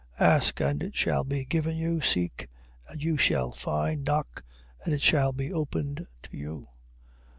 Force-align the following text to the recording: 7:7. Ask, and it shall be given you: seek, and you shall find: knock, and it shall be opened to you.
7:7. 0.19 0.25
Ask, 0.27 0.59
and 0.61 0.81
it 0.81 0.95
shall 0.95 1.23
be 1.23 1.45
given 1.45 1.77
you: 1.77 2.01
seek, 2.01 2.47
and 2.89 3.03
you 3.03 3.17
shall 3.17 3.51
find: 3.51 4.03
knock, 4.03 4.43
and 4.83 4.95
it 4.95 5.01
shall 5.03 5.31
be 5.31 5.53
opened 5.53 6.07
to 6.23 6.35
you. 6.35 6.67